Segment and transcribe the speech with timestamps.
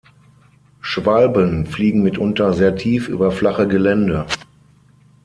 [0.79, 4.25] Schwalben fliegen mitunter sehr tief über flache Gelände.